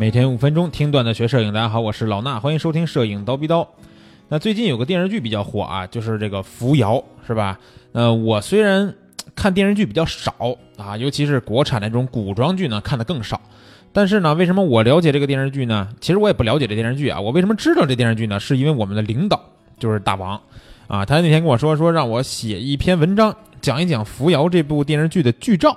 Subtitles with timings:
[0.00, 3.68] 每天五分钟听段子学摄影，大家好，我是老衲，欢迎收听摄影刀逼刀。
[4.28, 6.94] 那最近有个电视剧比较火啊，就是这个《扶摇》，
[7.26, 7.60] 是吧？
[7.92, 8.94] 呃，我虽然
[9.34, 10.32] 看电视剧比较少
[10.78, 13.38] 啊，尤其是国产的这种古装剧呢，看的更少。
[13.92, 15.86] 但是呢，为什么我了解这个电视剧呢？
[16.00, 17.20] 其实我也不了解这电视剧啊。
[17.20, 18.40] 我为什么知道这电视剧呢？
[18.40, 19.38] 是因为我们的领导
[19.78, 20.40] 就是大王
[20.86, 25.76] 啊，他那天跟我说说让我写一篇文章，讲一讲《扶摇》这部电视剧的剧照。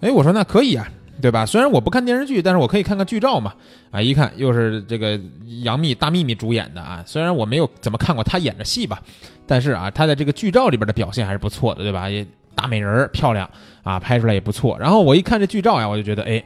[0.00, 0.88] 哎，我说那可以啊。
[1.22, 1.46] 对吧？
[1.46, 3.54] 虽然我不看电视剧，但是我可以看看剧照嘛。
[3.92, 5.18] 啊，一看又是这个
[5.62, 7.02] 杨幂大幂幂主演的啊。
[7.06, 9.00] 虽然我没有怎么看过她演的戏吧，
[9.46, 12.10] 但是啊，她在这个剧照里边的表现还是不错的，对吧？
[12.10, 13.48] 也大美人漂亮
[13.82, 14.76] 啊，拍出来也不错。
[14.78, 16.42] 然后我一看这剧照呀，我就觉得，哎，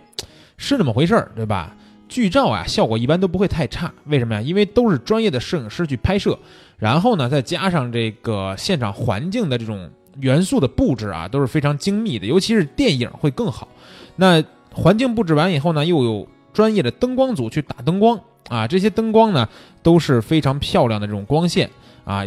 [0.59, 1.75] 是那么回事儿，对吧？
[2.09, 3.93] 剧照啊，效果一般都不会太差。
[4.05, 4.41] 为什么呀？
[4.41, 6.39] 因为都是专业的摄影师去拍摄，
[6.79, 9.91] 然后呢，再加上这个现场环境的这种
[10.21, 13.67] 元素的布置啊，都是非常精密的，尤其是电影会更好。
[14.15, 14.43] 那
[14.77, 19.49] 环境布置完以后呢，又有专业的灯光组去打灯光啊，这些灯光呢
[19.83, 21.71] 都是非常漂亮的这种光线
[22.05, 22.23] 啊。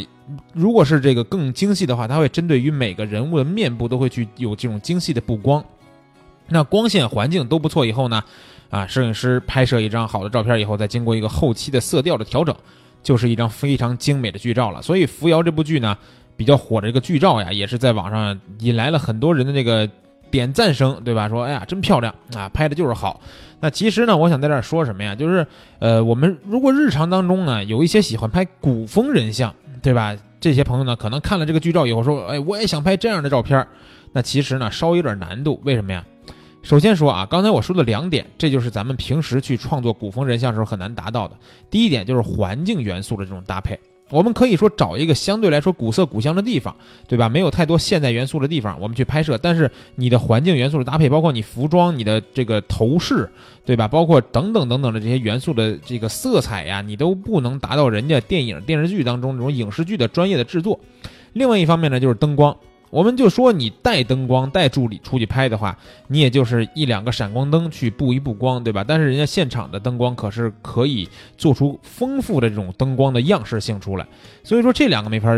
[0.53, 5.63] 如果是这个更精细的话，它会针对于每个人物的面部都会去有这种精细的布光。
[6.47, 8.23] 那光线环境都不错以后呢，
[8.71, 12.55] 啊，摄影师拍摄一张好的照片以后，再经过一个后期的色调的调整，
[13.03, 14.81] 就是一张非常精美的剧照了。
[14.81, 15.95] 所以《扶摇》这部剧呢
[16.35, 19.87] 比较火的这个剧照呀，也是在网上引来了很多人的这个。
[20.31, 21.27] 点赞声，对吧？
[21.29, 23.19] 说，哎呀，真漂亮啊，拍的就是好。
[23.59, 25.13] 那其实呢，我想在这儿说什么呀？
[25.13, 25.45] 就是，
[25.79, 30.15] 呃，我们如果日常当中呢，有一些喜欢拍古风人像，对吧？
[30.39, 33.67] 这些朋友呢，可能看了这个剧照以后说，哎，我也想拍这样的照片。
[34.13, 35.59] 那其实呢，稍微有点难度。
[35.63, 36.03] 为什么呀？
[36.61, 41.35] 首先说啊，刚才我说的两点，这就是咱们平时去创作古风人像时候很难达到的。
[41.69, 43.79] 第一点就是环境元素的这种搭配。
[44.09, 46.75] 我们可以说找一个相对来说古色古香的地方，
[47.07, 47.29] 对吧？
[47.29, 49.37] 没有太多现代元素的地方，我们去拍摄。
[49.37, 53.29] 但是你的环境元素的搭配，包括你服装、你的这个头饰，
[53.65, 53.87] 对吧？
[53.87, 60.79] 包括等等等等的这些元素的这个色彩呀，你都不能达到人家电影电视剧当中这种影视剧的专业的制作。
[61.33, 62.55] 另外一方面呢，就是灯光。
[62.89, 65.77] 我们就说你带灯光带助理出去拍的话，
[66.07, 68.83] 你也就是一两个闪光灯去布一布光，对吧？
[68.87, 71.07] 但是人家现场的灯光可是可以
[71.37, 74.07] 做出丰富的这种灯光的样式性出来，
[74.43, 75.29] 所以说这两个没法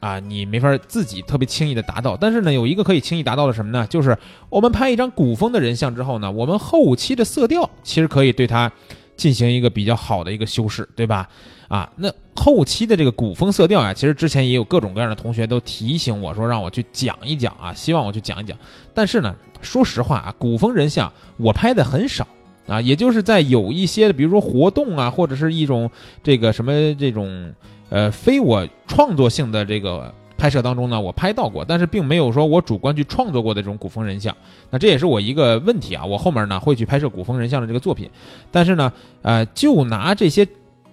[0.00, 2.16] 啊，你没法自己特别轻易的达到。
[2.16, 3.86] 但是呢，有一个可以轻易达到的什么呢？
[3.86, 4.16] 就是
[4.48, 8.70] 我们拍一张古风的人像之后呢，我们后期的色调其实可以对它
[9.16, 11.28] 进行一个比较好的一个修饰，对吧？
[11.68, 18.56] 啊，那后期的这个古风色调啊，其实之前也有各种各样的同学都提醒我说让我去讲一讲啊，希望我去讲一讲。
[18.94, 22.24] 但是呢，说实话啊，古风人像我拍的很少
[22.68, 25.90] 啊，也就是在有一些，比如说活动啊，或者是一种
[26.22, 27.52] 这个什么这种
[27.88, 34.36] 呃非我创作性的这个拍摄当中呢，我拍到过，但是并没有说我主观去创作过的这种古风人像。
[34.70, 38.10] 那这也是我一个问题啊，我后面呢会去拍摄古风人像的这个作品，
[38.50, 38.92] 但是呢，
[39.22, 40.46] 呃，就拿这些。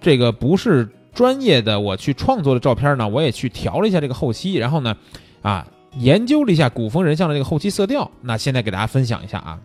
[0.06, 4.98] 这个不是专业的，我去创作的照片呢，我也去调了一下这个后期，然后呢，
[5.42, 5.66] 啊，
[5.98, 8.12] 研究了一下古风人像的这个后期色调。
[8.20, 9.58] 那现在给大家分享一下啊，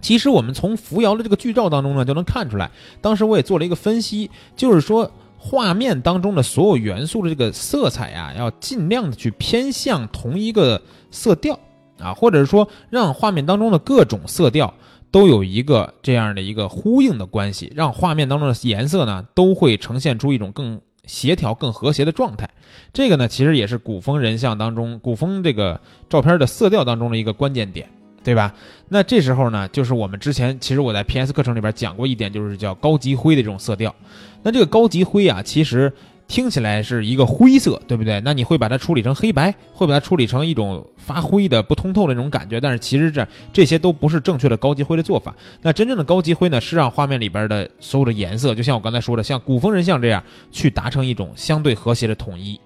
[0.00, 2.70] 其实我们从扶摇的这个剧照当中呢，就能看出来，
[3.02, 5.10] 当时我也做了一个分析，就是说
[5.42, 10.80] 画面当中的所有元素的这个色彩啊，要尽量的去偏向同一个
[11.10, 11.58] 色调
[11.98, 14.72] 啊，或者是说让画面当中的各种色调。
[15.12, 22.48] 都有一个这样的一个呼应的关系，让画面当中的颜色呢都会呈现出一种更协调、更和谐的状态。
[22.92, 27.90] 这个呢，其实也是古风人像当中、古风这个照片的色调当中的一个关键点，
[28.30, 28.54] 对吧？
[28.88, 33.94] 那这时候呢，就是我们之前其实我在 PS 课程里边讲过一点，就是叫高级灰的这种色调。
[34.42, 35.92] 那这个高级灰啊，其实。
[36.30, 38.20] 听起来是一个灰色，对不对？
[38.20, 42.60] 那你会把它处理成黑白，会把它处理成一种发灰的不通透的那种感觉。
[42.60, 45.34] 但是其实这这些都不是正确的高级灰的做法。
[45.60, 52.60] 那真正的高级灰呢，是让画面里边的所有的颜色，就像我刚才说的，像古风人像这样，去达成一种相对和谐的统一。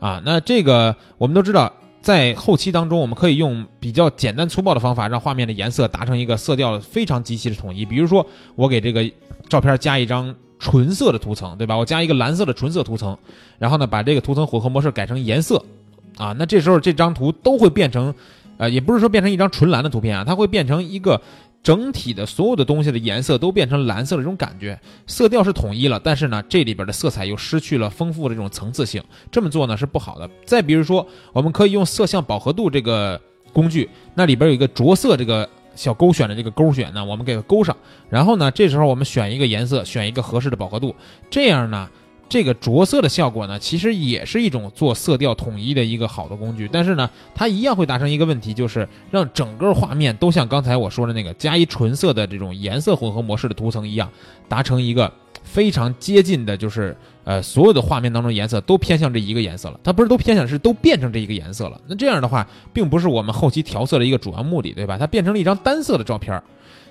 [0.00, 1.70] 啊，那这个我们都知道，
[2.02, 7.84] 在后期当中，我们可以用比较简单粗暴的方法，让画面的颜色达成一个色调非常极其的统一。
[7.84, 9.08] 比如说，我给这个
[9.48, 10.34] 照片加一张。
[10.64, 11.76] 纯色的图层，对吧？
[11.76, 13.18] 我加一个蓝色的纯色图层，
[13.58, 15.60] 然后呢，把这个图层混合模式改成颜色，
[16.16, 18.14] 啊，那这时候这张图都会变成，
[18.58, 21.20] 呃，也不是说变成一张纯蓝的图片啊，它会变成一个
[21.62, 30.28] 整体的所有的东西的颜色都变成蓝色的这种感觉，色调是统一了，但是呢，这里边的色彩又失去了丰富的这种层次性，这么做呢是不好的。
[30.44, 33.20] 再比如说，我们可以用色相饱和度这个
[33.52, 35.48] 工具，那里边有一个着色这个。
[35.74, 37.74] 小勾选的这个勾选呢，我们给它勾上，
[38.10, 40.94] 然后呢，这时候我们选一个颜色，选一个合适的饱和度，
[41.30, 41.88] 这样呢，
[42.32, 46.66] 这个着色的效果呢，其实也是一种做色调统一的一个好的工具。
[46.72, 54.10] 但是呢，它一样会达成一个问题，就是让整个画面都像刚才我说的那个加一纯色的这种颜色混合模式的图层一样，
[54.48, 55.12] 达成一个
[55.42, 59.78] 非常接近的，就是呃所有的画面当中颜色都偏向这一个颜色了。
[59.84, 61.78] 它不是都偏向，是都变成这一个颜色了。
[61.86, 64.96] 那这样的话，并不是我们后期调色的一个主要目的，对吧？
[64.96, 66.42] 它变成了一张单色的照片儿。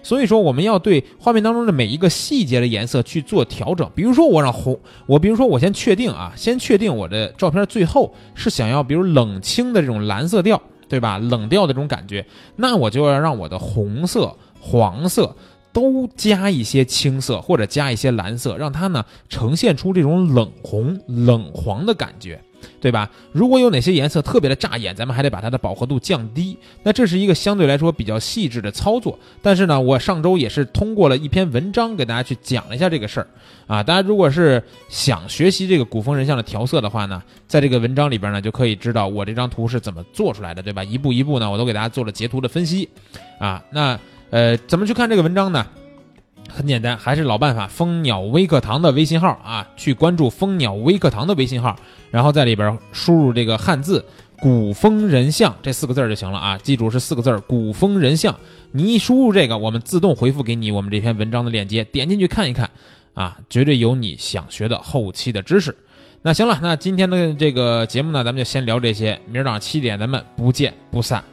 [0.04, 3.90] 所以说，我们要对画面当中的每一个细节的颜色去做调整。
[3.96, 11.18] 比如说，我让红，我比如说我先确定啊，先确定我的照片最后是想要比如冷清的这种蓝色调，对吧？
[11.18, 12.26] 冷调的这种感觉，
[12.56, 15.36] 那我就要让我的红色、黄色
[15.72, 22.42] 都加一些青色或者加一些蓝色，让它呢呈现出这种冷红、冷黄的感觉。
[22.82, 23.10] 对吧？
[23.32, 26.58] 如果有哪些颜色特别的扎眼，咱们还得把它的饱和度降低。
[26.82, 29.18] 那这是一个相对来说比较细致的操作。
[29.42, 33.28] 但是呢，我上周也是通过了一篇文章给大家去讲了一下这个事儿
[33.68, 33.84] 啊。
[33.84, 40.84] 大家如果是想学习这个古风人像的调色的话呢，在这个文章里边呢，就可以知道我这张图是怎么做出来的，对吧？
[40.84, 42.90] 一步一步呢，我都给大家做了截图的分析
[43.38, 43.64] 啊。
[43.72, 44.00] 那
[44.32, 45.66] 呃，怎么去看这个文章呢？
[46.52, 51.76] 很简单，还是老办法，蜂鸟微课堂的微信号啊，去关注蜂鸟微课堂的微信号，
[52.12, 54.06] 然后在里边输入这个汉字
[54.40, 58.36] “古风人像”这四个字就行了啊，记住是四个字“古风人像”。
[58.72, 62.70] 你一输入这个，我们自动回复给你我们这篇文章的链接，点进去看一看
[63.14, 65.76] 啊，绝对有你想学的后期的知识。
[66.22, 71.24] 那行了，那今天的这个节目呢，咱们就先聊这些，明儿早上七点咱们不见不散。